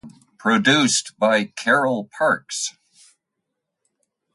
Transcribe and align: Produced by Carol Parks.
Produced 0.39 1.13
by 1.19 1.45
Carol 1.55 2.05
Parks. 2.17 2.73